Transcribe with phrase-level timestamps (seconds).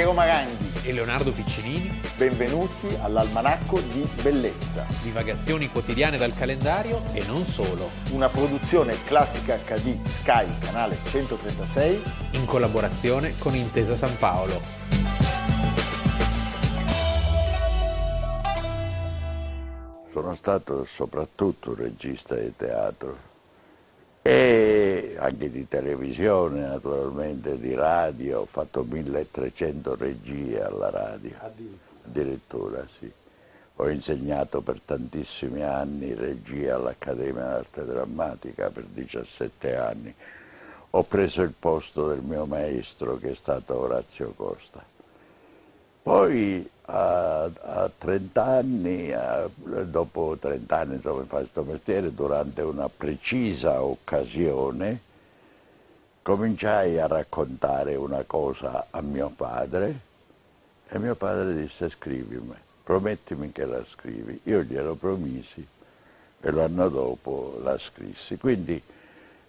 [0.00, 2.00] Piero Maranghi e Leonardo Piccinini.
[2.16, 4.86] Benvenuti all'Almanacco di Bellezza.
[5.02, 7.90] Divagazioni quotidiane dal calendario e non solo.
[8.12, 12.02] Una produzione classica HD Sky, canale 136.
[12.30, 14.58] In collaborazione con Intesa San Paolo.
[20.10, 23.28] Sono stato soprattutto un regista di teatro
[24.22, 24.59] e
[25.20, 31.36] anche di televisione naturalmente, di radio, ho fatto 1300 regie alla radio,
[32.04, 33.10] addirittura sì.
[33.76, 40.14] Ho insegnato per tantissimi anni regia all'Accademia d'Arte Drammatica per 17 anni.
[40.90, 44.84] Ho preso il posto del mio maestro che è stato Orazio Costa.
[46.02, 49.48] Poi a, a 30 anni, a,
[49.84, 55.08] dopo 30 anni insomma, fare questo mestiere, durante una precisa occasione,
[56.22, 60.08] cominciai a raccontare una cosa a mio padre
[60.88, 64.40] e mio padre disse scrivimi, promettimi che la scrivi.
[64.44, 65.66] Io glielo promisi
[66.40, 68.36] e l'anno dopo la scrissi.
[68.36, 68.82] Quindi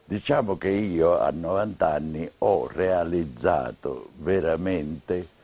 [0.06, 5.40] diciamo che io a 90 anni ho realizzato veramente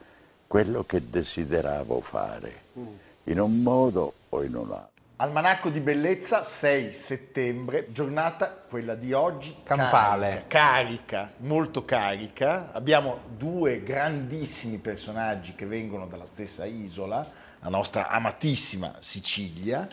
[0.46, 2.86] quello che desideravo fare, mm.
[3.26, 4.97] in un modo o in un altro.
[5.20, 9.56] Almanacco di bellezza 6 settembre, giornata quella di oggi.
[9.64, 10.46] Campale.
[10.48, 12.72] Carica, carica, molto carica.
[12.72, 17.28] Abbiamo due grandissimi personaggi che vengono dalla stessa isola,
[17.62, 19.88] la nostra amatissima Sicilia,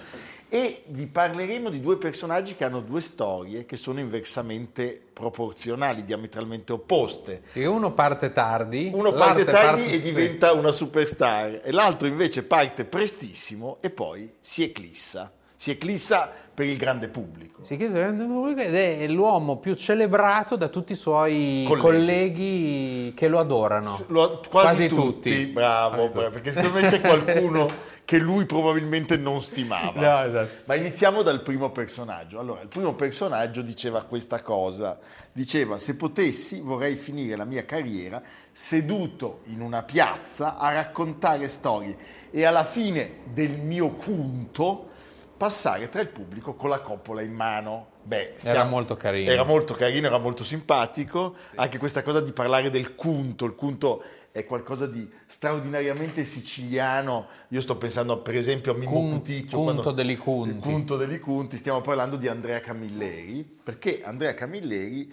[0.55, 6.72] e vi parleremo di due personaggi che hanno due storie che sono inversamente proporzionali, diametralmente
[6.72, 7.42] opposte.
[7.55, 9.96] E uno parte tardi, uno parte tardi parte...
[9.96, 15.33] e diventa una superstar, e l'altro invece parte prestissimo e poi si eclissa.
[15.56, 17.64] Si eclissa per il grande pubblico.
[17.64, 21.64] Si eclissa per il grande pubblico ed è l'uomo più celebrato da tutti i suoi
[21.66, 23.98] colleghi, colleghi che lo adorano.
[24.08, 25.46] Lo, quasi, quasi, tutti, tutti.
[25.46, 27.68] bravo, quasi bravo, perché secondo me c'è qualcuno
[28.05, 30.01] che lui probabilmente non stimava.
[30.01, 30.63] No, esatto.
[30.67, 32.39] Ma iniziamo dal primo personaggio.
[32.39, 34.98] Allora, il primo personaggio diceva questa cosa,
[35.33, 38.23] diceva se potessi vorrei finire la mia carriera
[38.53, 41.97] seduto in una piazza a raccontare storie
[42.31, 44.91] e alla fine del mio punto
[45.36, 47.92] passare tra il pubblico con la coppola in mano.
[48.07, 49.31] Beh, stiamo, era molto carino.
[49.31, 51.37] Era molto carino, era molto simpatico.
[51.51, 51.57] Sì.
[51.57, 57.29] Anche questa cosa di parlare del cunto, il cunto è qualcosa di straordinariamente siciliano.
[57.48, 59.63] Io sto pensando per esempio a Mimmo Cun, Cuticchio.
[59.63, 60.69] Quando, degli Cunti.
[60.69, 65.13] Punto degli Cunti, stiamo parlando di Andrea Camilleri, perché Andrea Camilleri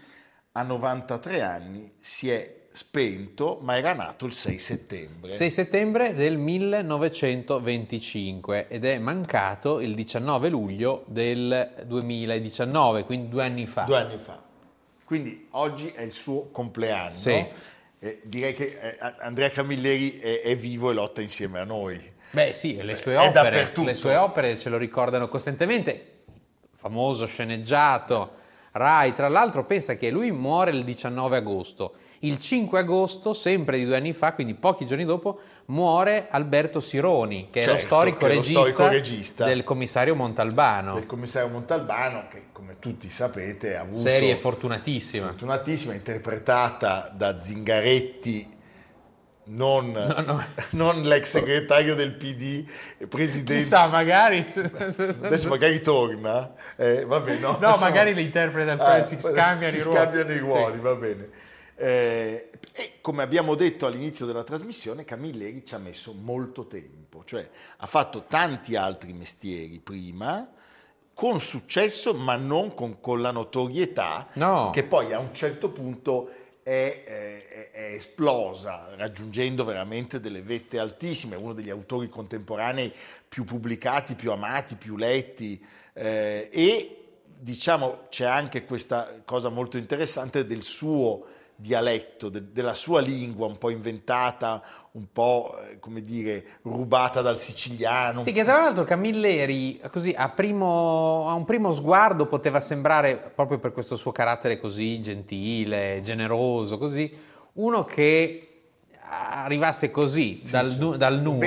[0.54, 5.36] a 93 anni si è spento, ma era nato il 6 settembre.
[5.36, 13.66] 6 settembre del 1925 ed è mancato il 19 luglio del 2019, quindi due anni
[13.66, 13.84] fa.
[13.84, 14.42] Due anni fa.
[15.06, 17.16] Quindi oggi è il suo compleanno.
[17.16, 17.46] Sì
[18.04, 22.02] eh, direi che eh, Andrea Camilleri è, è, vivo e lotta insieme a noi.
[22.32, 26.24] Beh sì, le sue, opere, le sue opere ce lo ricordano costantemente,
[26.74, 28.40] famoso sceneggiato,
[28.72, 31.94] Rai, tra l'altro pensa che lui muore il 19 agosto
[32.24, 37.48] il 5 agosto, sempre di due anni fa, quindi pochi giorni dopo, muore Alberto Sironi,
[37.50, 40.96] che certo, è lo storico, regista, lo storico regista del commissario Montalbano.
[40.96, 44.02] Del commissario Montalbano, che come tutti sapete ha avuto...
[44.02, 45.28] Serie fortunatissima.
[45.28, 48.60] Fortunatissima, interpretata da Zingaretti
[49.44, 50.44] non, no, no.
[50.72, 52.64] non, l'ex segretario del PD,
[53.08, 53.56] presidente.
[53.56, 54.46] Chissà, magari.
[54.46, 56.54] Adesso magari torna.
[56.78, 59.98] Eh, vabbè, no, no, magari le interpreta, ah, si scambiano si i ruoli.
[59.98, 60.80] scambiano i ruoli, sì.
[60.80, 61.30] va bene.
[61.82, 67.50] Eh, e come abbiamo detto all'inizio della trasmissione, Camilleri ci ha messo molto tempo, cioè
[67.78, 70.48] ha fatto tanti altri mestieri prima,
[71.12, 74.70] con successo, ma non con, con la notorietà no.
[74.70, 76.30] che poi a un certo punto
[76.62, 82.94] è, è, è, esplosa, raggiungendo veramente delle vette altissime, uno degli autori contemporanei
[83.28, 85.60] più pubblicati, più amati, più letti
[85.94, 93.00] eh, e diciamo c'è anche questa cosa molto interessante del suo dialetto, de, della sua
[93.00, 94.62] lingua un po' inventata,
[94.94, 98.22] un po' eh, come dire rubata dal siciliano.
[98.24, 103.60] Sì, che tra l'altro Camilleri così a, primo, a un primo sguardo poteva sembrare, proprio
[103.60, 107.10] per questo suo carattere così gentile, generoso, così,
[107.54, 108.48] uno che
[109.04, 110.98] arrivasse così sì, dal, sì.
[110.98, 111.46] dal, nulla.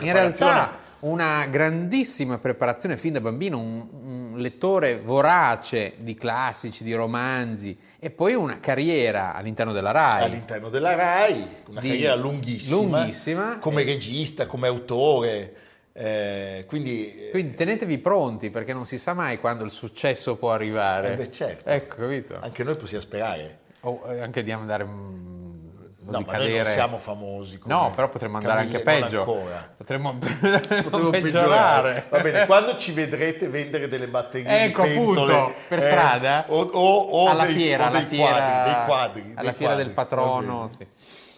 [0.00, 3.88] In realtà una grandissima preparazione fin da bambino, un,
[4.30, 10.24] un, lettore vorace di classici, di romanzi e poi una carriera all'interno della RAI.
[10.24, 15.54] All'interno della RAI, una carriera lunghissima, lunghissima come regista, come autore.
[15.92, 20.52] Eh, quindi, eh, quindi, tenetevi pronti perché non si sa mai quando il successo può
[20.52, 21.12] arrivare.
[21.12, 21.68] Eh beh, certo.
[21.68, 22.38] Ecco, capito?
[22.40, 23.58] Anche noi possiamo sperare.
[23.80, 24.84] O eh, anche di andare
[26.02, 26.62] no, di cadere.
[26.62, 27.60] non siamo famosi.
[27.64, 29.24] No, però potremmo andare anche peggio.
[29.80, 32.06] Potremmo, potremmo peggiorare.
[32.08, 36.60] Va bene, quando ci vedrete vendere delle batterie ecco, pentole, appunto, per eh, strada o,
[36.60, 39.72] o, o alla dei, fiera, o alla dei fiera, quadri, dei quadri, alla dei fiera
[39.72, 40.86] quadri, del patrono, sì.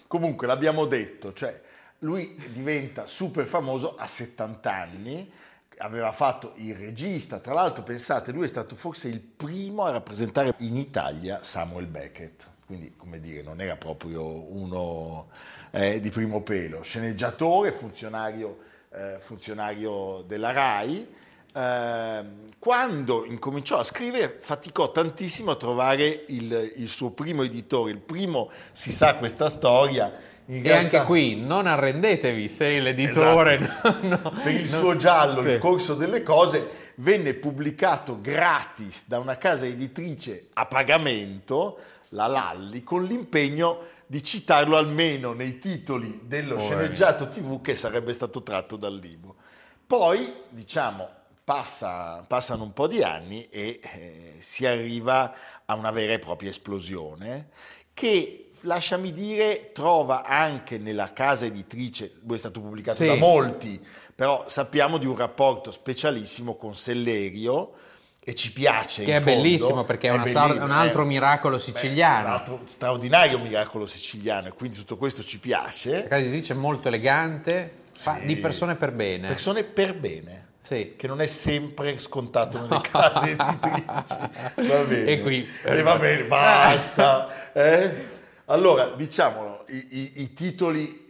[0.06, 1.58] Comunque l'abbiamo detto, cioè
[2.00, 5.32] lui diventa super famoso a 70 anni
[5.78, 10.54] aveva fatto il regista, tra l'altro pensate, lui è stato forse il primo a rappresentare
[10.58, 15.28] in Italia Samuel Beckett, quindi come dire non era proprio uno
[15.72, 18.60] eh, di primo pelo, sceneggiatore, funzionario,
[18.94, 21.06] eh, funzionario della RAI.
[21.54, 22.24] Eh,
[22.58, 28.50] quando incominciò a scrivere faticò tantissimo a trovare il, il suo primo editore, il primo
[28.72, 30.10] si sa questa storia,
[30.46, 33.96] in e anche qui non arrendetevi se l'editore esatto.
[34.08, 39.19] no, no, per il no, suo giallo il corso delle cose venne pubblicato gratis da
[39.19, 41.78] una casa editrice a pagamento
[42.12, 48.12] la Lalli con l'impegno di citarlo almeno nei titoli dello oh, sceneggiato tv che sarebbe
[48.12, 49.36] stato tratto dal libro
[49.86, 56.12] poi diciamo passa, passano un po' di anni e eh, si arriva a una vera
[56.12, 57.48] e propria esplosione
[57.94, 63.06] che lasciami dire, trova anche nella casa editrice, è stato pubblicato sì.
[63.06, 67.72] da molti, però sappiamo di un rapporto specialissimo con Sellerio
[68.24, 69.02] e ci piace.
[69.04, 69.40] Che è fondo.
[69.42, 72.22] bellissimo perché è, è, sor- un altro miracolo siciliano.
[72.22, 75.90] Beh, un altro straordinario miracolo siciliano e quindi tutto questo ci piace.
[75.90, 78.10] La casa editrice è molto elegante, sì.
[78.24, 79.26] di persone per bene.
[79.26, 80.46] Persone per bene.
[80.62, 80.94] Sì.
[80.96, 83.86] Che non è sempre scontato nelle case editrici.
[84.69, 85.04] Va bene.
[85.04, 85.48] E qui.
[85.64, 87.52] E va bene, basta.
[87.52, 88.20] Eh?
[88.46, 91.01] Allora, diciamolo, i, i, i, titoli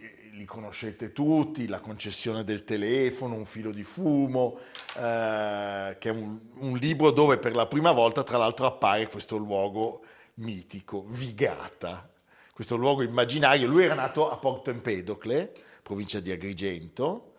[0.42, 4.58] li conoscete tutti, la concessione del telefono, un filo di fumo,
[4.96, 9.36] eh, che è un, un, libro dove per la prima volta tra l'altro appare questo
[9.36, 10.02] luogo
[10.34, 12.10] mitico, Vigata,
[12.52, 13.68] questo luogo immaginario.
[13.68, 15.52] Lui era nato a Porto Empedocle,
[15.82, 17.34] provincia di Agrigento,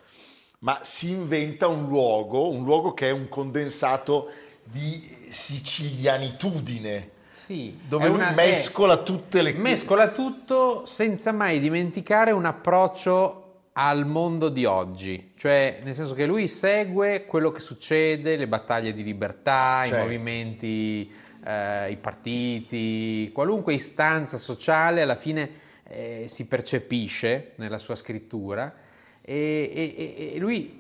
[0.60, 4.32] ma si inventa un luogo, un luogo che è un condensato
[4.64, 7.13] di sicilianitudine
[7.44, 9.62] sì, dove lui una, mescola tutte le cose.
[9.62, 13.40] Mescola tutto senza mai dimenticare un approccio
[13.74, 18.94] al mondo di oggi, cioè nel senso che lui segue quello che succede, le battaglie
[18.94, 19.98] di libertà, certo.
[19.98, 21.12] i movimenti,
[21.44, 25.50] eh, i partiti, qualunque istanza sociale alla fine
[25.90, 28.74] eh, si percepisce nella sua scrittura
[29.22, 30.78] e, e, e lui,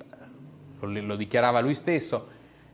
[0.79, 2.29] lo, lo dichiarava lui stesso,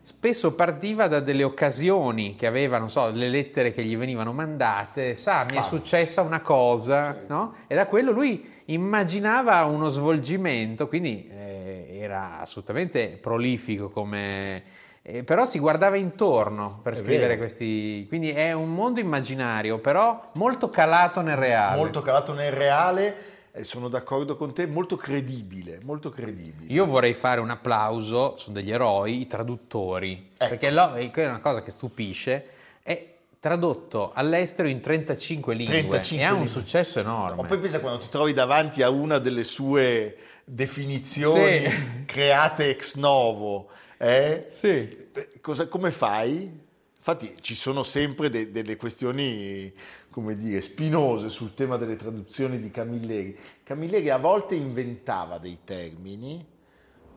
[0.09, 5.13] spesso partiva da delle occasioni che aveva, non so, le lettere che gli venivano mandate,
[5.13, 7.19] sa, mi è successa una cosa, sì.
[7.27, 7.53] no?
[7.67, 14.63] E da quello lui immaginava uno svolgimento, quindi eh, era assolutamente prolifico come...
[15.03, 17.39] Eh, però si guardava intorno per è scrivere vero.
[17.41, 18.03] questi...
[18.07, 21.77] Quindi è un mondo immaginario, però molto calato nel reale.
[21.77, 23.15] Molto calato nel reale
[23.61, 26.71] sono d'accordo con te, molto credibile, molto credibile.
[26.71, 30.49] Io vorrei fare un applauso, sono degli eroi, i traduttori, ecco.
[30.49, 32.45] perché lo, è una cosa che stupisce,
[32.81, 36.61] è tradotto all'estero in 35 lingue 35 e ha un lingue.
[36.61, 37.41] successo enorme.
[37.41, 42.05] Ma poi pensa quando ti trovi davanti a una delle sue definizioni sì.
[42.05, 44.49] create ex novo, eh?
[44.51, 45.07] sì.
[45.41, 46.67] Cosa, come fai?
[47.09, 49.73] Infatti ci sono sempre de- delle questioni
[50.11, 53.35] come dire, spinose sul tema delle traduzioni di Camilleri.
[53.63, 56.45] Camilleri a volte inventava dei termini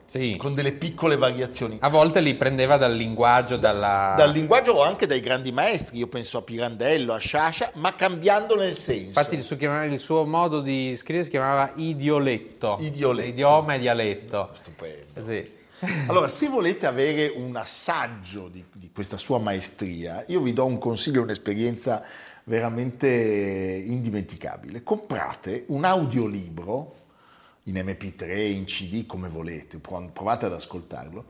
[0.06, 0.36] sì.
[0.38, 1.76] con delle piccole variazioni.
[1.80, 4.14] A volte li prendeva dal linguaggio, dalla...
[4.16, 8.56] dal linguaggio o anche dai grandi maestri, io penso a Pirandello, a Sciascia, ma cambiando
[8.56, 9.08] nel senso.
[9.08, 12.78] Infatti il suo, il suo modo di scrivere si chiamava idioletto.
[12.80, 13.28] Idioletto.
[13.28, 14.50] Idioma e dialetto.
[14.54, 15.20] Stupendo.
[15.20, 15.60] Sì.
[16.06, 20.78] Allora, se volete avere un assaggio di, di questa sua maestria, io vi do un
[20.78, 22.04] consiglio, un'esperienza
[22.44, 24.84] veramente indimenticabile.
[24.84, 27.00] Comprate un audiolibro
[27.64, 31.24] in MP3, in CD, come volete, provate ad ascoltarlo,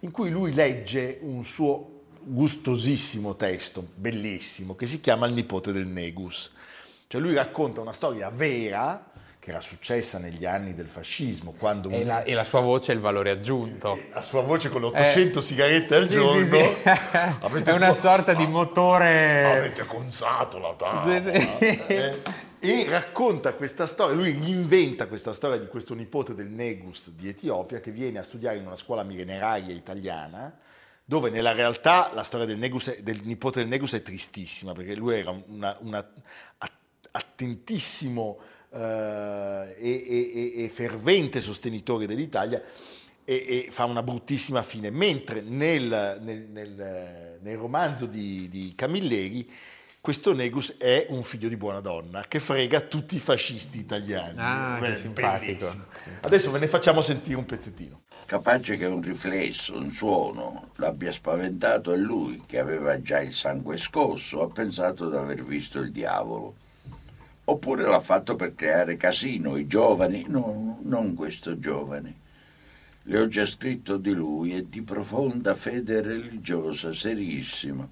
[0.00, 5.86] in cui lui legge un suo gustosissimo testo, bellissimo, che si chiama Il nipote del
[5.86, 6.50] Negus.
[7.06, 9.07] Cioè lui racconta una storia vera
[9.48, 11.54] che era successa negli anni del fascismo.
[11.58, 12.06] Quando e, un...
[12.06, 13.98] la, e la sua voce è il valore aggiunto.
[14.12, 16.44] La sua voce con le 800 eh, sigarette al giorno.
[16.44, 17.62] Sì, sì.
[17.64, 19.58] è una sorta di motore...
[19.58, 21.22] Avete conzato la tavola.
[21.22, 22.22] Eh?
[22.60, 27.80] E racconta questa storia, lui inventa questa storia di questo nipote del Negus di Etiopia
[27.80, 30.52] che viene a studiare in una scuola mineraria italiana
[31.04, 35.18] dove nella realtà la storia del, Negus, del nipote del Negus è tristissima perché lui
[35.18, 36.04] era un
[37.12, 38.38] attentissimo
[38.70, 42.62] eh, e, e, e, fervente sostenitore dell'Italia
[43.24, 49.50] e, e, fa una bruttissima fine, mentre nel, nel, nel, nel romanzo di, di Camilleri
[50.00, 54.38] questo Negus è un figlio di buona donna che frega tutti i fascisti italiani.
[54.38, 55.70] Ah, Beh, che simpatico.
[56.20, 58.02] Adesso ve ne facciamo sentire un pezzettino.
[58.24, 63.76] Capace che un riflesso, un suono l'abbia spaventato e lui, che aveva già il sangue
[63.76, 66.54] scosso, ha pensato di aver visto il diavolo.
[67.50, 72.26] Oppure l'ha fatto per creare casino, i giovani, no, non questo giovane.
[73.02, 77.88] Le ho già scritto di lui, è di profonda fede religiosa, serissima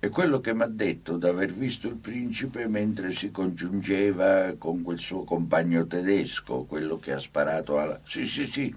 [0.00, 4.98] è quello che mi ha detto d'aver visto il principe mentre si congiungeva con quel
[4.98, 8.00] suo compagno tedesco, quello che ha sparato alla...
[8.04, 8.72] Sì, sì, sì,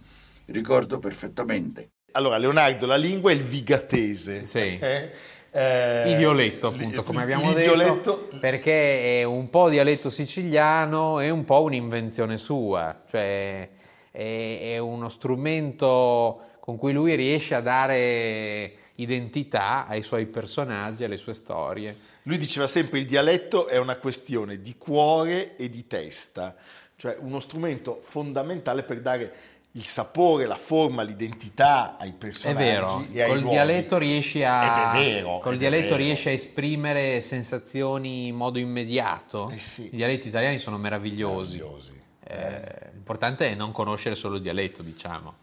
[0.46, 1.90] ricordo perfettamente.
[2.14, 4.44] Allora, Leonardo, la lingua è il vigatese.
[4.46, 4.80] Sì.
[4.80, 5.12] Eh?
[5.54, 11.62] Eh, idioletto, appunto, come abbiamo detto, perché è un po' dialetto siciliano e un po'
[11.64, 13.70] un'invenzione sua, cioè
[14.12, 21.18] è, è uno strumento con cui lui riesce a dare identità ai suoi personaggi, alle
[21.18, 21.98] sue storie.
[22.24, 26.56] Lui diceva sempre il dialetto è una questione di cuore e di testa,
[26.96, 29.34] cioè uno strumento fondamentale per dare
[29.74, 32.62] il sapore, la forma, l'identità ai personaggi.
[32.62, 33.56] È vero, e ai col luoghi.
[33.56, 39.50] dialetto riesci a, ed è vero, col dialetto riesci a esprimere sensazioni in modo immediato.
[39.50, 39.86] Eh sì.
[39.86, 41.58] I dialetti italiani sono meravigliosi.
[41.58, 42.04] meravigliosi.
[42.24, 45.36] Eh, l'importante è non conoscere solo il dialetto, diciamo.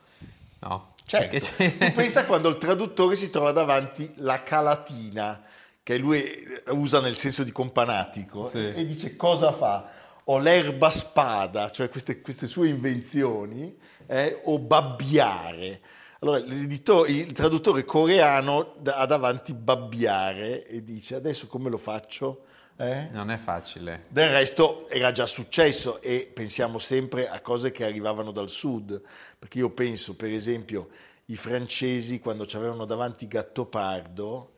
[0.61, 0.94] No?
[1.06, 1.38] Certo.
[1.78, 5.42] tu pensa quando il traduttore si trova davanti la calatina,
[5.82, 6.23] che lui
[6.66, 8.68] usa nel senso di companatico, sì.
[8.68, 9.88] e dice cosa fa?
[10.25, 13.75] O l'erba spada, cioè queste, queste sue invenzioni,
[14.09, 15.81] eh, o babbiare.
[16.21, 22.43] Allora il traduttore coreano ha davanti babbiare e dice adesso come lo faccio?
[22.77, 23.09] Eh?
[23.11, 24.05] Non è facile.
[24.09, 29.00] Del resto era già successo e pensiamo sempre a cose che arrivavano dal sud,
[29.38, 30.88] perché io penso per esempio
[31.27, 34.53] i francesi quando ci avevano davanti Gattopardo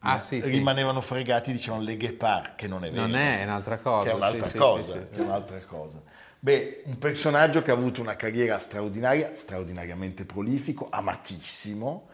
[0.00, 1.06] ah, sì, rimanevano sì.
[1.08, 3.06] fregati, dicevano le guépard, che non è vero.
[3.06, 4.04] Non è, un'altra cosa.
[4.04, 6.02] Che è un'altra sì, cosa, è un'altra cosa.
[6.44, 12.08] Beh, un personaggio che ha avuto una carriera straordinaria, straordinariamente prolifico, amatissimo,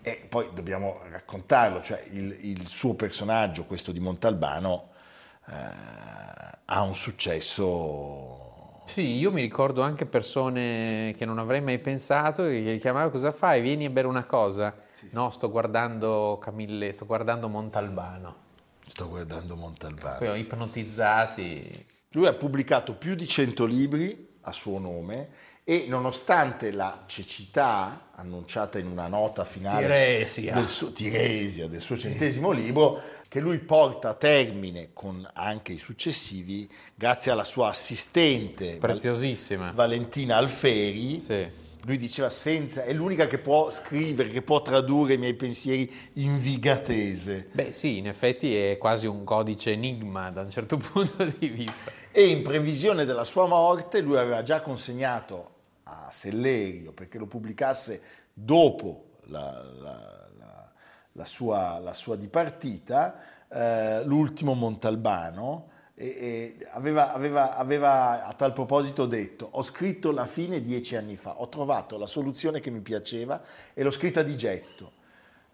[0.00, 4.90] e poi dobbiamo raccontarlo, cioè il, il suo personaggio, questo di Montalbano,
[5.48, 5.54] eh,
[6.66, 8.42] ha un successo
[8.86, 13.32] sì, io mi ricordo anche persone che non avrei mai pensato che gli chiamavano cosa
[13.32, 13.62] fai?
[13.62, 14.72] Vieni a bere una cosa.
[14.92, 18.36] Sì, no, sto guardando Camille, sto guardando Montalbano.
[18.86, 20.18] Sto guardando Montalbano.
[20.18, 21.92] Poi ho ipnotizzati.
[22.14, 25.28] Lui ha pubblicato più di 100 libri a suo nome
[25.64, 30.54] e nonostante la cecità annunciata in una nota finale Tiresia.
[30.54, 35.78] Del, suo, Tiresia, del suo centesimo libro, che lui porta a termine con anche i
[35.78, 41.20] successivi grazie alla sua assistente preziosissima Valentina Alferi.
[41.20, 41.62] Sì.
[41.84, 46.38] Lui diceva senza, è l'unica che può scrivere, che può tradurre i miei pensieri in
[46.38, 47.48] vigatese.
[47.52, 51.92] Beh sì, in effetti è quasi un codice enigma da un certo punto di vista.
[52.10, 55.52] E in previsione della sua morte lui aveva già consegnato
[55.84, 58.00] a Sellerio perché lo pubblicasse
[58.32, 60.24] dopo la, la
[61.14, 68.52] la sua, la sua dipartita, eh, l'ultimo Montalbano, e, e aveva, aveva, aveva, a tal
[68.52, 72.80] proposito detto ho scritto la fine dieci anni fa, ho trovato la soluzione che mi
[72.80, 75.02] piaceva e l'ho scritta di getto.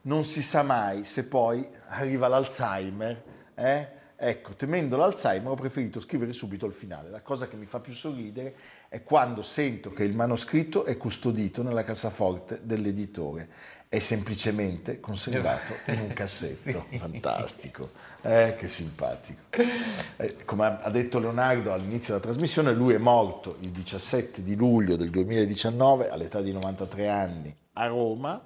[0.02, 3.22] Non si sa mai se poi arriva l'Alzheimer.
[3.54, 3.98] Eh?
[4.16, 7.10] Ecco, temendo l'Alzheimer ho preferito scrivere subito il finale.
[7.10, 8.54] La cosa che mi fa più sorridere
[8.88, 13.48] è quando sento che il manoscritto è custodito nella cassaforte dell'editore
[13.92, 16.86] è semplicemente conservato in un cassetto.
[16.88, 16.96] sì.
[16.96, 17.90] Fantastico,
[18.22, 19.40] eh, che simpatico.
[20.16, 24.94] Eh, come ha detto Leonardo all'inizio della trasmissione, lui è morto il 17 di luglio
[24.94, 28.40] del 2019 all'età di 93 anni a Roma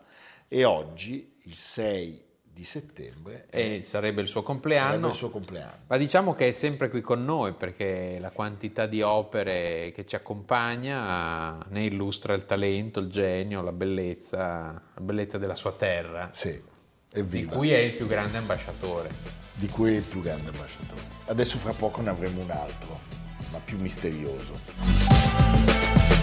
[0.48, 3.46] e oggi, il 6 di settembre.
[3.50, 4.86] E sarebbe il suo compleanno.
[4.86, 5.72] Sarebbe il suo compleanno.
[5.88, 10.14] Ma diciamo che è sempre qui con noi perché la quantità di opere che ci
[10.14, 16.30] accompagna ne illustra il talento, il genio, la bellezza, la bellezza della sua terra.
[16.32, 16.62] Sì,
[17.10, 17.50] evviva.
[17.50, 19.10] Di cui è il più grande ambasciatore.
[19.54, 21.02] Di cui è il più grande ambasciatore.
[21.26, 23.00] Adesso fra poco ne avremo un altro,
[23.50, 26.13] ma più misterioso.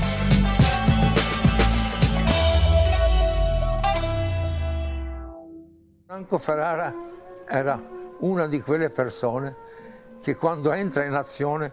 [6.11, 6.93] Franco Ferrara
[7.47, 7.81] era
[8.17, 9.55] una di quelle persone
[10.21, 11.71] che quando entra in azione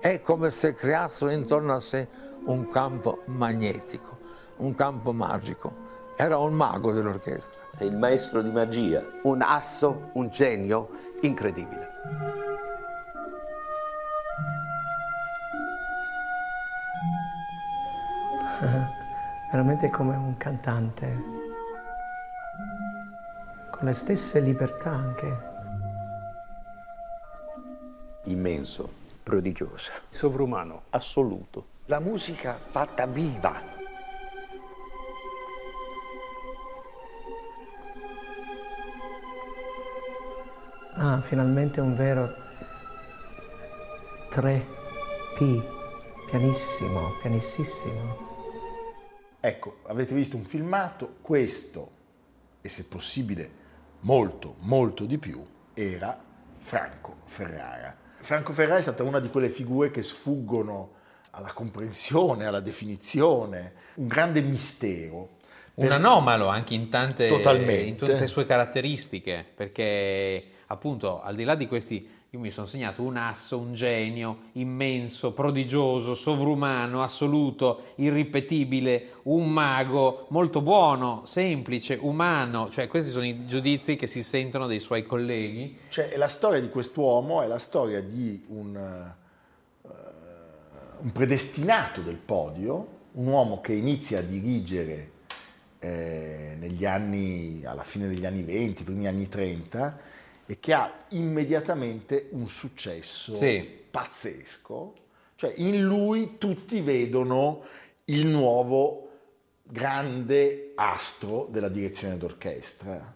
[0.00, 2.08] è come se creassero intorno a sé
[2.46, 4.18] un campo magnetico,
[4.56, 5.72] un campo magico.
[6.16, 7.60] Era un mago dell'orchestra.
[7.76, 9.06] È il maestro di magia.
[9.22, 10.88] Un asso, un genio
[11.20, 11.90] incredibile.
[19.48, 21.37] Veramente come un cantante
[23.78, 25.56] con le stesse libertà anche.
[28.24, 28.90] immenso,
[29.22, 31.76] prodigioso, sovrumano, assoluto.
[31.86, 33.76] La musica fatta viva.
[40.94, 42.34] Ah, finalmente un vero
[44.30, 45.62] 3P,
[46.26, 48.26] pianissimo, pianissimo.
[49.40, 51.90] Ecco, avete visto un filmato, questo,
[52.60, 53.66] e se possibile
[54.00, 56.18] molto, molto di più, era
[56.58, 57.96] Franco Ferrara.
[58.18, 60.94] Franco Ferrara è stata una di quelle figure che sfuggono
[61.30, 65.36] alla comprensione, alla definizione, un grande mistero.
[65.74, 71.54] Un anomalo anche in tante, in tutte le sue caratteristiche, perché appunto al di là
[71.54, 79.12] di questi io mi sono segnato un asso, un genio immenso, prodigioso, sovrumano, assoluto, irripetibile,
[79.22, 84.78] un mago molto buono, semplice, umano, cioè questi sono i giudizi che si sentono dei
[84.78, 85.78] suoi colleghi.
[85.88, 88.76] Cioè la storia di quest'uomo è la storia di un,
[89.80, 89.88] uh,
[90.98, 95.12] un predestinato del podio, un uomo che inizia a dirigere
[95.78, 100.16] eh, negli anni, alla fine degli anni 20, primi anni 30
[100.50, 103.62] e che ha immediatamente un successo sì.
[103.90, 104.94] pazzesco.
[105.34, 107.64] Cioè in lui tutti vedono
[108.06, 109.10] il nuovo
[109.62, 113.14] grande astro della direzione d'orchestra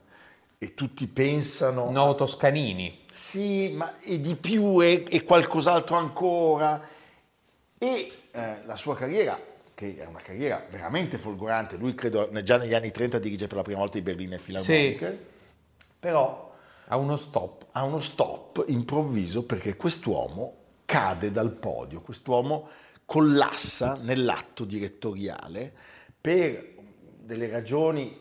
[0.58, 1.90] e tutti pensano...
[1.90, 3.06] Nuovo Toscanini.
[3.10, 6.86] Sì, ma e di più e, e qualcos'altro ancora.
[7.78, 9.40] E eh, la sua carriera,
[9.74, 13.62] che è una carriera veramente folgorante, lui credo già negli anni 30 dirige per la
[13.62, 15.84] prima volta i Berliner Philharmonic, sì.
[15.98, 16.51] però
[16.86, 17.66] a uno stop.
[17.72, 22.68] A uno stop improvviso perché quest'uomo cade dal podio, quest'uomo
[23.04, 25.72] collassa nell'atto direttoriale
[26.20, 26.74] per
[27.18, 28.18] delle ragioni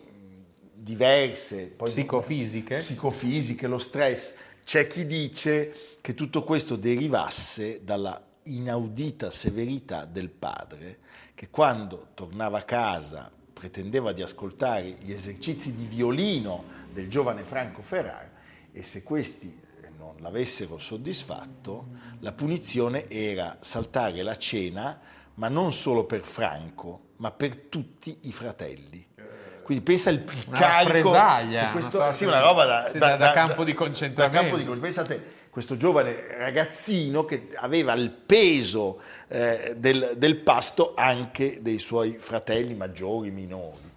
[0.74, 2.78] diverse, psicofisiche.
[2.78, 4.36] psicofisiche, lo stress.
[4.64, 11.00] C'è chi dice che tutto questo derivasse dalla inaudita severità del padre,
[11.36, 17.82] che quando tornava a casa pretendeva di ascoltare gli esercizi di violino del giovane Franco
[17.82, 18.31] Ferrari
[18.72, 19.60] e se questi
[19.98, 21.88] non l'avessero soddisfatto,
[22.20, 25.00] la punizione era saltare la cena,
[25.36, 29.08] ma non solo per Franco, ma per tutti i fratelli.
[29.64, 31.12] Quindi pensa il, il una carico
[31.72, 34.56] questo, una sì, una roba da, sì, da, da, campo di concentramento.
[34.56, 41.62] Campo di, pensate questo giovane ragazzino che aveva il peso eh, del, del pasto anche
[41.62, 43.91] dei suoi fratelli maggiori, minori.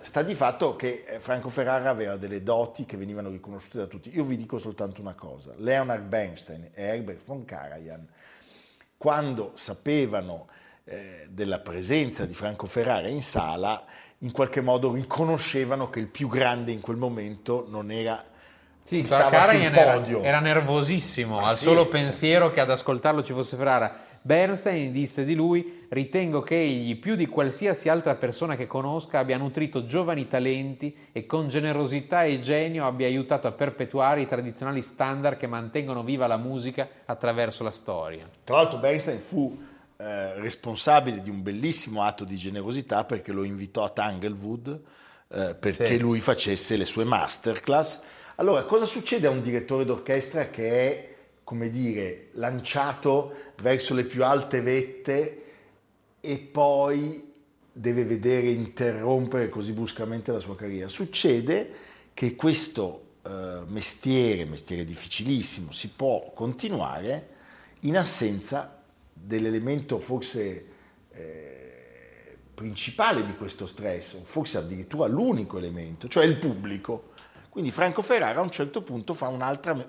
[0.00, 4.14] Sta di fatto che eh, Franco Ferrara aveva delle doti che venivano riconosciute da tutti.
[4.14, 8.06] Io vi dico soltanto una cosa, Leonard Bernstein e Herbert von Karajan,
[8.96, 10.46] quando sapevano
[10.84, 13.84] eh, della presenza di Franco Ferrara in sala,
[14.18, 18.22] in qualche modo riconoscevano che il più grande in quel momento non era
[18.86, 23.56] sì, Karajan era, era, nervosissimo ah, al sì, solo pensiero che ad ascoltarlo ci fosse
[23.56, 24.05] Ferrara.
[24.26, 29.36] Bernstein disse di lui, ritengo che egli, più di qualsiasi altra persona che conosca, abbia
[29.36, 35.36] nutrito giovani talenti e con generosità e genio abbia aiutato a perpetuare i tradizionali standard
[35.36, 38.26] che mantengono viva la musica attraverso la storia.
[38.42, 39.62] Tra l'altro Bernstein fu
[39.96, 44.80] eh, responsabile di un bellissimo atto di generosità perché lo invitò a Tanglewood
[45.28, 45.98] eh, perché sì.
[46.00, 48.00] lui facesse le sue masterclass.
[48.34, 54.24] Allora, cosa succede a un direttore d'orchestra che è, come dire, lanciato verso le più
[54.24, 55.42] alte vette
[56.20, 57.32] e poi
[57.72, 60.88] deve vedere interrompere così bruscamente la sua carriera.
[60.88, 61.70] Succede
[62.14, 67.34] che questo eh, mestiere, mestiere difficilissimo, si può continuare
[67.80, 70.66] in assenza dell'elemento forse
[71.10, 77.10] eh, principale di questo stress, forse addirittura l'unico elemento, cioè il pubblico.
[77.50, 79.26] Quindi Franco Ferrara a un certo punto fa,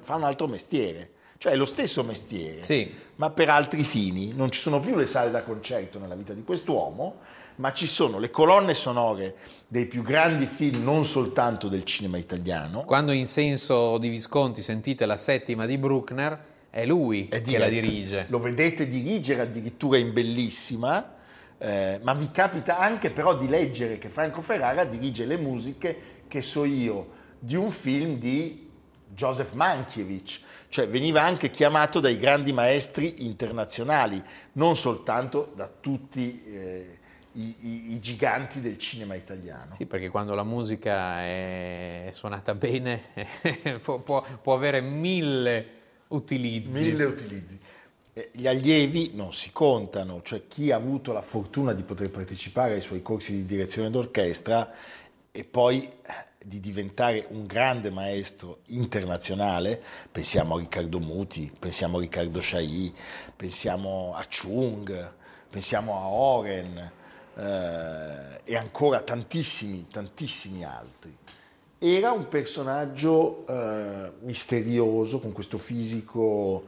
[0.01, 2.91] fa un altro mestiere, cioè è lo stesso mestiere, sì.
[3.15, 4.33] ma per altri fini.
[4.33, 7.19] Non ci sono più le sale da concerto nella vita di quest'uomo,
[7.55, 9.35] ma ci sono le colonne sonore
[9.67, 12.83] dei più grandi film, non soltanto del cinema italiano.
[12.85, 17.69] Quando in senso di Visconti sentite la settima di Bruckner, è lui è che la
[17.69, 18.25] dirige.
[18.29, 21.15] Lo vedete dirigere addirittura in bellissima,
[21.57, 25.97] eh, ma vi capita anche però di leggere che Franco Ferrara dirige le musiche,
[26.27, 28.66] che so io, di un film di
[29.13, 34.21] Joseph Mankiewicz, cioè veniva anche chiamato dai grandi maestri internazionali,
[34.53, 36.99] non soltanto da tutti eh,
[37.33, 39.73] i, i, i, giganti del cinema italiano.
[39.73, 43.01] Sì, perché quando la musica è suonata bene
[43.81, 45.67] può, può, può, avere mille
[46.07, 46.69] utilizzi.
[46.69, 47.59] Mille utilizzi.
[48.13, 52.73] Eh, gli allievi non si contano, cioè chi ha avuto la fortuna di poter partecipare
[52.73, 54.71] ai suoi corsi di direzione d'orchestra
[55.31, 55.87] e poi
[56.47, 62.93] di diventare un grande maestro internazionale, pensiamo a Riccardo Muti, pensiamo a Riccardo Chailly,
[63.35, 65.13] pensiamo a Chung,
[65.49, 66.91] pensiamo a Oren
[67.35, 71.17] eh, e ancora tantissimi, tantissimi altri.
[71.79, 76.65] Era un personaggio eh, misterioso, con questo fisico...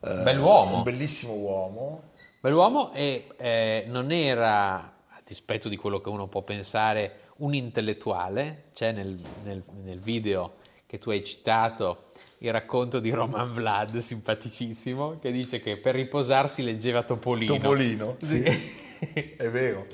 [0.00, 0.76] Eh, Bell'uomo.
[0.76, 2.02] Un bellissimo uomo.
[2.40, 8.64] Bell'uomo e eh, non era, a dispetto di quello che uno può pensare, un intellettuale.
[8.74, 12.04] C'è nel, nel, nel video che tu hai citato
[12.38, 17.56] il racconto di Roman Vlad, simpaticissimo, che dice che per riposarsi leggeva Topolino.
[17.56, 18.42] Topolino, sì.
[18.42, 19.86] è vero.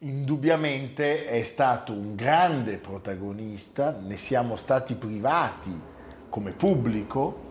[0.00, 5.72] Indubbiamente è stato un grande protagonista, ne siamo stati privati
[6.28, 7.44] come pubblico,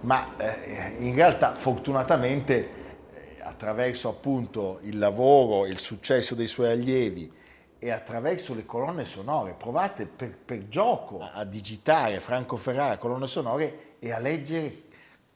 [0.00, 2.68] ma eh, in realtà fortunatamente
[3.14, 7.40] eh, attraverso appunto il lavoro e il successo dei suoi allievi
[7.84, 9.56] e attraverso le colonne sonore.
[9.58, 14.84] Provate per, per gioco a digitare Franco Ferrara colonne sonore e a leggere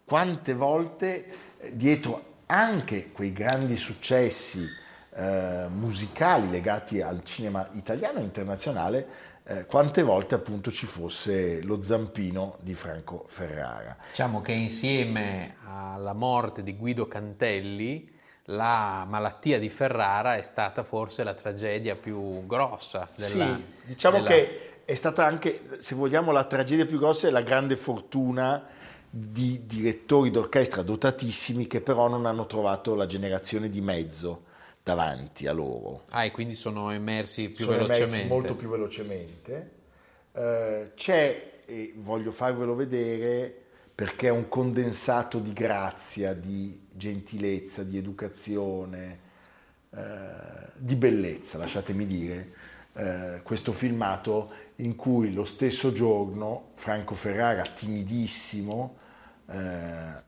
[0.05, 1.27] quante volte
[1.59, 4.65] eh, dietro anche quei grandi successi
[5.17, 9.09] eh, musicali legati al cinema italiano e internazionale,
[9.43, 13.97] eh, quante volte appunto ci fosse lo zampino di Franco Ferrara.
[14.09, 18.15] Diciamo che insieme alla morte di Guido Cantelli,
[18.47, 23.29] la malattia di Ferrara è stata forse la tragedia più grossa della...
[23.29, 24.29] Sì, diciamo della...
[24.29, 28.65] che è stata anche, se vogliamo, la tragedia più grossa e la grande fortuna
[29.11, 34.45] di direttori d'orchestra dotatissimi che però non hanno trovato la generazione di mezzo
[34.83, 36.05] davanti a loro.
[36.11, 38.13] Ah, e quindi sono emersi più sono velocemente.
[38.13, 39.71] Emersi molto più velocemente.
[40.33, 43.66] Uh, c'è, e voglio farvelo vedere,
[43.97, 49.19] perché è un condensato di grazia, di gentilezza, di educazione,
[49.91, 52.53] eh, di bellezza, lasciatemi dire,
[52.93, 58.99] eh, questo filmato in cui lo stesso giorno Franco Ferrara, timidissimo,
[59.51, 59.57] eh,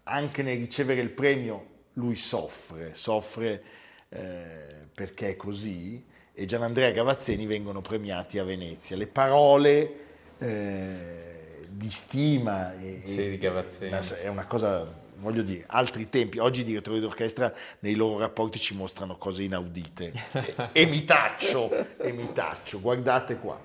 [0.03, 3.63] anche nel ricevere il premio lui soffre, soffre
[4.09, 6.03] eh, perché è così,
[6.33, 8.97] e Gianandrea Gavazzeni vengono premiati a Venezia.
[8.97, 9.93] Le parole
[10.39, 11.38] eh,
[11.79, 13.97] di stima e, sì, di Gavazzeni.
[14.21, 18.75] è una cosa voglio dire, altri tempi, oggi i direttori d'orchestra nei loro rapporti ci
[18.75, 20.13] mostrano cose inaudite.
[20.33, 23.61] e, e mi taccio, e mi taccio, guardate qua.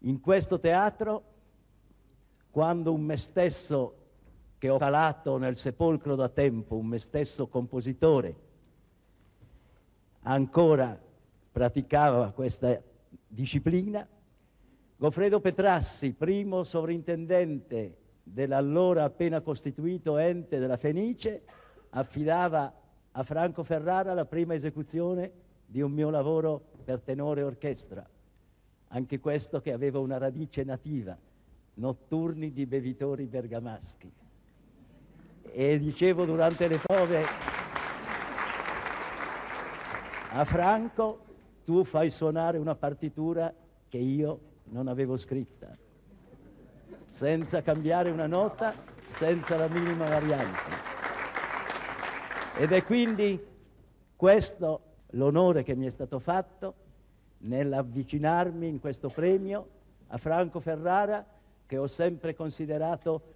[0.00, 1.22] In questo teatro,
[2.50, 3.94] quando un me stesso
[4.58, 8.34] che ho calato nel sepolcro da tempo, un me stesso compositore,
[10.22, 10.98] ancora
[11.52, 12.80] praticava questa
[13.26, 14.06] disciplina,
[14.98, 21.42] Goffredo Petrassi, primo sovrintendente dell'allora appena costituito ente della Fenice,
[21.90, 22.72] affidava
[23.12, 25.30] a Franco Ferrara la prima esecuzione
[25.66, 28.08] di un mio lavoro per tenore orchestra,
[28.88, 31.14] anche questo che aveva una radice nativa,
[31.74, 34.10] notturni di bevitori bergamaschi.
[35.42, 37.22] E dicevo durante le prove
[40.30, 41.20] a Franco,
[41.66, 43.52] tu fai suonare una partitura
[43.88, 45.74] che io non avevo scritta
[47.16, 48.74] senza cambiare una nota,
[49.06, 50.70] senza la minima variante.
[52.58, 53.42] Ed è quindi
[54.14, 54.80] questo
[55.12, 56.74] l'onore che mi è stato fatto
[57.38, 59.68] nell'avvicinarmi in questo premio
[60.08, 61.24] a Franco Ferrara,
[61.64, 63.34] che ho sempre considerato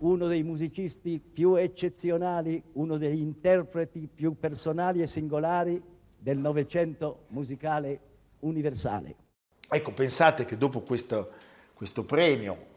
[0.00, 5.82] uno dei musicisti più eccezionali, uno degli interpreti più personali e singolari
[6.18, 8.00] del Novecento musicale
[8.40, 9.16] universale.
[9.74, 11.30] Ecco, pensate che dopo questo,
[11.72, 12.70] questo premio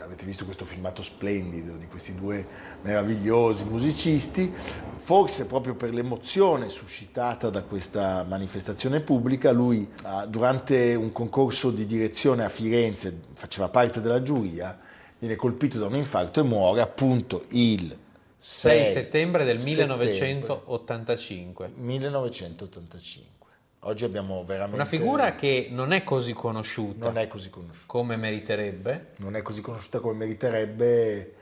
[0.00, 2.46] avete visto questo filmato splendido di questi due
[2.82, 4.50] meravigliosi musicisti,
[4.96, 9.86] forse proprio per l'emozione suscitata da questa manifestazione pubblica, lui
[10.28, 14.78] durante un concorso di direzione a Firenze, faceva parte della giuria,
[15.18, 17.94] viene colpito da un infarto e muore appunto il
[18.38, 21.72] 6, 6 settembre del 1985.
[21.74, 23.34] 1985.
[23.86, 24.74] Oggi abbiamo veramente...
[24.74, 27.06] Una figura che non è così conosciuta.
[27.06, 27.86] Non è così conosciuta.
[27.86, 29.12] Come meriterebbe.
[29.18, 31.34] Non è così conosciuta come meriterebbe.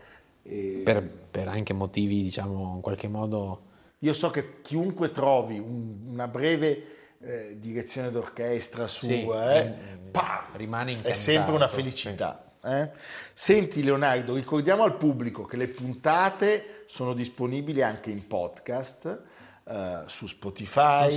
[0.43, 0.83] E...
[0.85, 3.59] Per, per, anche motivi, diciamo, in qualche modo...
[4.01, 9.75] Io so che chiunque trovi un, una breve eh, direzione d'orchestra sua, sì, eh,
[10.11, 11.15] pa, rimane incantato.
[11.15, 12.45] È sempre una felicità.
[12.63, 12.69] Sì.
[12.69, 12.91] Eh?
[13.33, 19.33] Senti Leonardo, ricordiamo al pubblico che le puntate sono disponibili anche in podcast
[19.67, 21.17] Uh, su Spotify,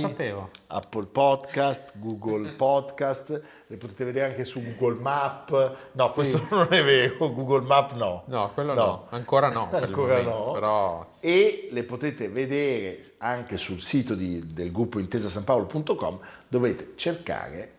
[0.68, 5.76] Apple Podcast, Google Podcast, le potete vedere anche su Google Map.
[5.92, 6.14] No, sì.
[6.14, 8.22] questo non è vero, Google Map no.
[8.26, 9.06] No, quello no, no.
[9.10, 9.68] ancora no.
[9.70, 10.52] ancora no.
[10.52, 11.06] Però...
[11.20, 17.72] E le potete vedere anche sul sito di, del gruppo intesasanpaolo.com, dovete cercare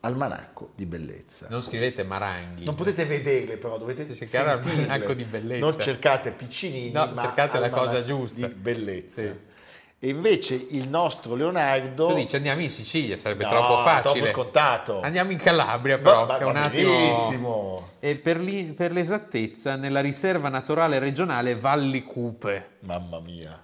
[0.00, 1.46] Almanacco di bellezza.
[1.50, 2.64] Non scrivete Maranghi.
[2.64, 5.64] Non potete vederle, però dovete cercare Almanacco di bellezza.
[5.64, 8.46] Non cercate piccinini, no, ma cercate la cosa giusta.
[8.46, 9.22] Di bellezza.
[9.22, 9.45] Sì.
[10.06, 12.06] E invece il nostro Leonardo.
[12.06, 14.12] Tu dici andiamo in Sicilia, sarebbe no, troppo facile.
[14.12, 15.00] troppo scontato.
[15.00, 16.26] Andiamo in Calabria, però.
[16.26, 17.88] Va, va, è un attimo...
[17.98, 22.76] E per, li, per l'esattezza, nella riserva naturale regionale Valli Cupe.
[22.82, 23.60] Mamma mia.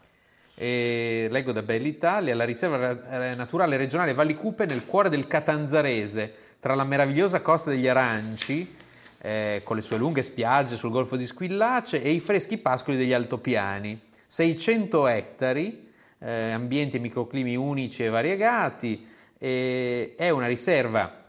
[0.56, 2.92] E leggo da Bell'Italia, la riserva
[3.36, 8.78] naturale regionale Valli Cupe nel cuore del Catanzarese, tra la meravigliosa costa degli Aranci,
[9.18, 13.12] eh, con le sue lunghe spiagge sul golfo di Squillace e i freschi pascoli degli
[13.12, 13.96] altopiani.
[14.26, 15.90] 600 ettari
[16.22, 19.06] eh, ambienti e microclimi unici e variegati,
[19.38, 21.20] e è una riserva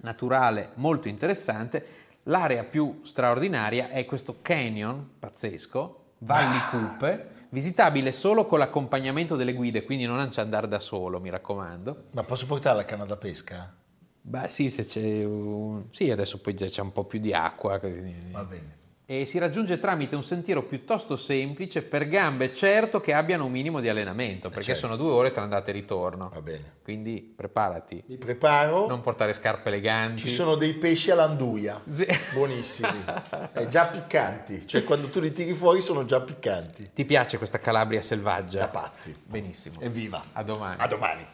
[0.00, 1.86] naturale molto interessante.
[2.24, 9.84] L'area più straordinaria è questo canyon pazzesco, Valli Cupe, visitabile solo con l'accompagnamento delle guide,
[9.84, 12.04] quindi non ci andare da solo, mi raccomando.
[12.10, 13.72] Ma posso portare la canna da pesca?
[14.20, 15.84] Beh sì, se c'è un...
[15.92, 17.78] sì, adesso poi già c'è un po' più di acqua.
[17.78, 18.75] Va bene
[19.08, 23.78] e si raggiunge tramite un sentiero piuttosto semplice per gambe certo che abbiano un minimo
[23.78, 24.80] di allenamento perché certo.
[24.80, 26.28] sono due ore tra andata e ritorno.
[26.34, 26.74] Va bene.
[26.82, 28.02] Quindi preparati.
[28.06, 28.88] Mi preparo.
[28.88, 30.22] Non portare scarpe eleganti.
[30.22, 31.80] Ci sono dei pesci all'anduia.
[31.86, 32.06] Sì.
[32.32, 33.04] buonissimi.
[33.56, 34.66] E già piccanti.
[34.66, 36.90] Cioè quando tu li tiri fuori sono già piccanti.
[36.92, 38.58] Ti piace questa Calabria selvaggia?
[38.58, 39.16] da pazzi.
[39.24, 39.80] Benissimo.
[39.80, 40.76] Evviva a domani.
[40.78, 41.26] A domani.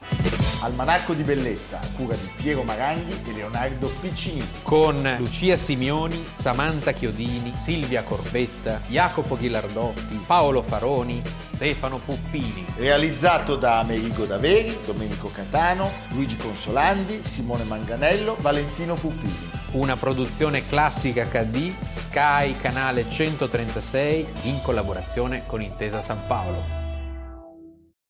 [0.63, 6.93] Almanacco di bellezza a cura di Piero Maranghi e Leonardo Piccini con Lucia Simioni Samantha
[6.93, 12.67] Chiodini Silvia Corbetta, Jacopo Ghilardotti, Paolo Faroni, Stefano Puppini.
[12.75, 19.51] Realizzato da Amerigo Daveri, Domenico Catano, Luigi Consolandi, Simone Manganello, Valentino Puppini.
[19.75, 26.82] Una produzione classica HD, Sky Canale 136 in collaborazione con Intesa San Paolo.